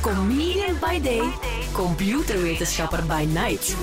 [0.00, 1.32] Comedian by day,
[1.72, 3.76] computerwetenschapper by night.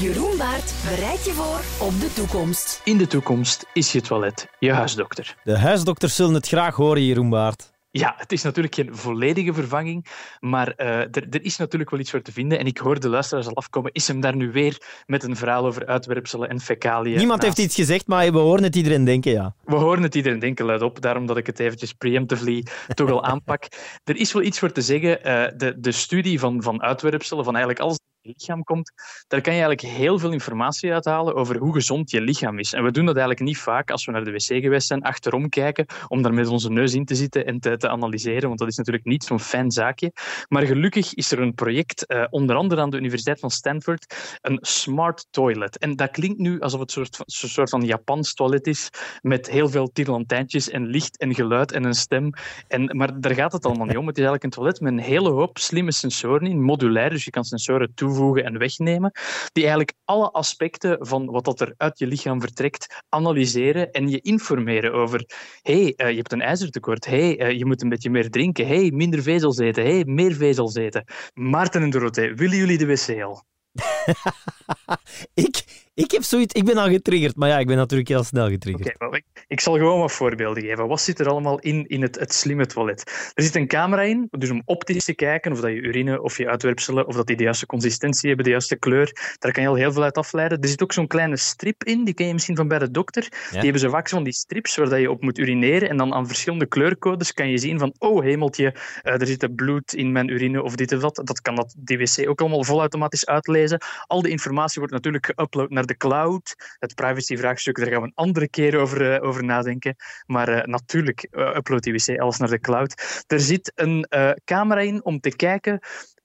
[0.00, 2.80] Jeroen Baert bereidt je voor op de toekomst.
[2.84, 5.36] In de toekomst is je toilet je huisdokter.
[5.44, 7.73] De huisdokters zullen het graag horen, Jeroen Baart.
[7.96, 10.06] Ja, het is natuurlijk geen volledige vervanging,
[10.40, 12.58] maar uh, er, is natuurlijk wel iets voor te vinden.
[12.58, 13.92] En ik hoor de luisteraars al afkomen.
[13.92, 17.16] Is hem daar nu weer met een verhaal over uitwerpselen en fecaliën?
[17.16, 19.54] Niemand heeft iets gezegd, maar we horen het iedereen denken, ja.
[19.64, 21.00] We horen het iedereen denken, luid op.
[21.00, 23.66] Daarom dat ik het eventjes preemptively toch al aanpak.
[24.04, 25.18] Er is wel iets voor te zeggen.
[25.18, 28.92] Uh, de, de studie van, van uitwerpselen, van eigenlijk alles lichaam komt,
[29.26, 32.72] daar kan je eigenlijk heel veel informatie uithalen over hoe gezond je lichaam is.
[32.72, 35.48] En we doen dat eigenlijk niet vaak als we naar de wc geweest zijn, achterom
[35.48, 38.76] kijken, om daar met onze neus in te zitten en te, analyseren, want dat is
[38.76, 40.12] natuurlijk niet zo'n fijn zaakje.
[40.48, 44.58] Maar gelukkig is er een project, uh, onder andere aan de Universiteit van Stanford, een
[44.60, 45.78] smart toilet.
[45.78, 48.90] En dat klinkt nu alsof het een soort soort van Japans toilet is,
[49.22, 52.30] met heel veel tirlantijntjes en licht en geluid en een stem.
[52.68, 54.06] En, maar daar gaat het allemaal niet om.
[54.06, 57.30] Het is eigenlijk een toilet met een hele hoop slimme sensoren in, modulair, dus je
[57.30, 59.10] kan sensoren toevoegen toevoegen en wegnemen,
[59.52, 64.20] die eigenlijk alle aspecten van wat dat er uit je lichaam vertrekt analyseren en je
[64.20, 65.24] informeren over
[65.62, 68.90] hey, uh, je hebt een ijzertekort, hey, uh, je moet een beetje meer drinken, hey,
[68.90, 71.04] minder vezels eten, hey, meer vezels eten.
[71.34, 73.44] Maarten en Dorothee, willen jullie de wc al?
[75.34, 78.48] ik, ik heb zoiets, ik ben al getriggerd, maar ja, ik ben natuurlijk heel snel
[78.48, 78.94] getriggerd.
[78.94, 80.86] Okay, ik, ik, zal gewoon wat voorbeelden geven.
[80.86, 83.30] Wat zit er allemaal in, in het, het slimme toilet?
[83.34, 86.38] Er zit een camera in, dus om optisch te kijken of dat je urine of
[86.38, 89.36] je uitwerpselen, of dat die de juiste consistentie hebben, de juiste kleur.
[89.38, 90.60] Daar kan je al heel veel uit afleiden.
[90.60, 93.22] Er zit ook zo'n kleine strip in, die ken je misschien van bij de dokter.
[93.30, 93.50] Ja.
[93.50, 96.14] Die hebben zo vaak van die strips waar dat je op moet urineren en dan
[96.14, 100.28] aan verschillende kleurcodes kan je zien van, oh hemeltje, uh, er zit bloed in mijn
[100.28, 101.20] urine of dit of dat.
[101.24, 103.80] Dat kan dat die wc ook allemaal volautomatisch uitlezen.
[104.06, 106.54] Al die informatie wordt natuurlijk geüpload naar de cloud.
[106.78, 109.96] Het privacyvraagstuk, daar gaan we een andere keer over, uh, over nadenken.
[110.26, 113.24] Maar uh, natuurlijk, uh, upload die wc alles naar de cloud.
[113.26, 114.08] Er zit een
[114.44, 115.80] camera in om te kijken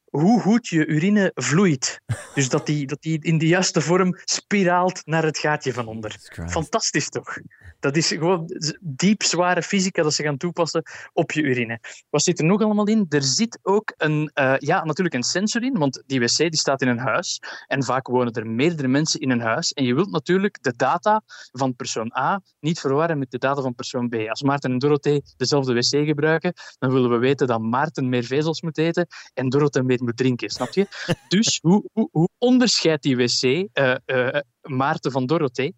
[0.10, 2.02] hoe goed je urine vloeit.
[2.36, 6.16] Dus dat die, dat die in de juiste vorm spiraalt naar het gaatje van onder.
[6.48, 7.38] Fantastisch toch?
[7.80, 10.84] Dat is gewoon diep zware fysica dat ze gaan toepassen
[11.14, 11.80] op je urine.
[12.10, 13.06] Wat zit er nog allemaal in?
[13.10, 16.82] Er zit ook een, uh, ja, natuurlijk een sensor in, want die wc die staat
[16.82, 17.42] in een huis.
[17.68, 19.74] En vaak wonen er meerdere mensen in een huis.
[19.74, 23.76] En je wilt natuurlijk de data van persoon A niet verwarren met de data van
[23.76, 24.16] persoon B.
[24.16, 28.62] Als Maarten en Dorothee dezelfde wc gebruiken, dan willen we weten dat Maarten meer vezels
[28.62, 30.88] moet eten en Dorothee meer moet drinken, snap je?
[31.28, 35.76] Dus hoe, hoe, hoe onderscheidt die wc uh, uh, Maarten van Dorothee?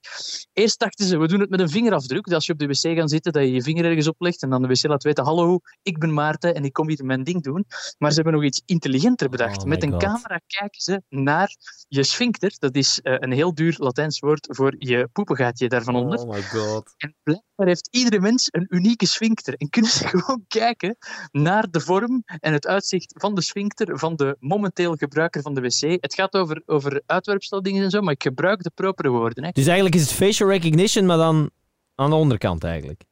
[0.54, 2.26] Eerst dachten ze, we doen het met een vingerafdruk.
[2.26, 4.50] Dat als je op de wc gaat zitten, dat je je vinger ergens oplegt en
[4.50, 7.44] dan de wc laat weten, hallo, ik ben Maarten en ik kom hier mijn ding
[7.44, 7.66] doen.
[7.98, 9.62] Maar ze hebben nog iets intelligenter bedacht.
[9.62, 10.04] Oh met een God.
[10.04, 11.56] camera kijken ze naar
[11.88, 12.56] je sphincter.
[12.60, 16.20] Dat is uh, een heel duur Latijns woord voor je poepengaatje daarvan onder.
[16.20, 16.94] Oh my god.
[16.98, 19.54] En blijkbaar heeft iedere mens een unieke sphincter.
[19.54, 20.98] En kunnen ze gewoon kijken
[21.32, 25.62] naar de vorm en het uitzicht van de sphincter van de momenteel gebruiker van de
[25.62, 26.02] wc.
[26.02, 29.44] Het gaat over, over uitwerpsteldingen en zo, maar ik gebruik de propere woorden.
[29.44, 29.50] Hè.
[29.52, 31.50] Dus eigenlijk is het facial recognition, maar dan
[31.96, 33.04] aan de onderkant eigenlijk.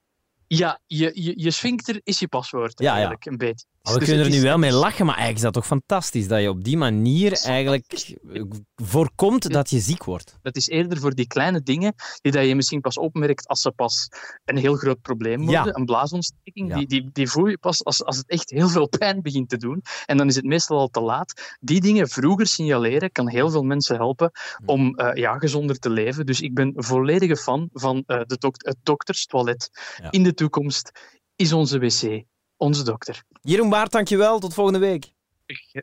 [0.47, 2.91] Ja, je, je, je sphincter is je paswoord Ja, ja.
[2.93, 3.65] eigenlijk, een beetje.
[3.81, 6.27] Maar we Dus kunnen er nu wel mee lachen, maar eigenlijk is dat toch fantastisch
[6.27, 7.85] dat je op die manier eigenlijk
[8.33, 8.43] eh,
[8.75, 10.37] voorkomt dat je ziek wordt.
[10.41, 13.71] Dat is eerder voor die kleine dingen die dat je misschien pas opmerkt als ze
[13.71, 14.07] pas
[14.45, 15.65] een heel groot probleem worden.
[15.65, 15.75] Ja.
[15.75, 16.75] Een blaasontsteking, Ja.
[16.77, 19.57] die, die, die voel je pas als, als het echt heel veel pijn begint te
[19.57, 19.81] doen.
[20.05, 21.57] En dan is het meestal al te laat.
[21.59, 24.31] Die dingen vroeger signaleren kan heel veel mensen helpen
[24.65, 26.25] om eh, ja, gezonder te leven.
[26.25, 29.69] Dus ik ben volledige fan van eh, de dok het dokterstoilet.
[30.01, 30.11] Ja.
[30.11, 30.91] In de toekomst
[31.35, 32.23] is onze wc
[32.59, 33.23] onze dokter.
[33.41, 34.39] Jeroen Baart, dankjewel.
[34.39, 35.11] Tot volgende week.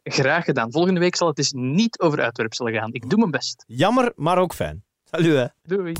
[0.04, 0.72] Graag gedaan.
[0.72, 2.92] Volgende week zal het dus niet over uitwerpselen gaan.
[2.92, 3.64] Ik doe mijn best.
[3.66, 4.84] Jammer, maar ook fijn.
[5.04, 5.46] Salut hè.
[5.62, 5.92] Doei.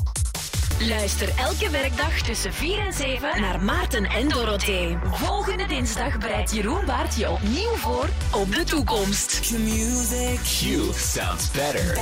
[0.79, 4.97] Luister elke werkdag tussen 4 en 7 naar Maarten en Dorothee.
[5.03, 9.39] Volgende dinsdag bereidt Jeroen Baart je opnieuw voor op de toekomst.
[9.39, 11.97] Q sounds better.